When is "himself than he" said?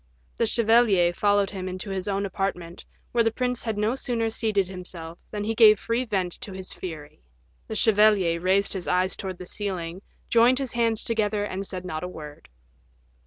4.67-5.53